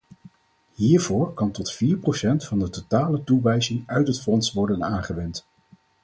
Hiervoor 0.75 1.33
kan 1.33 1.51
tot 1.51 1.71
vier 1.71 1.97
procent 1.97 2.45
van 2.45 2.59
de 2.59 2.69
totale 2.69 3.23
toewijzing 3.23 3.83
uit 3.87 4.07
het 4.07 4.21
fonds 4.21 4.53
worden 4.53 4.83
aangewend. 4.83 5.47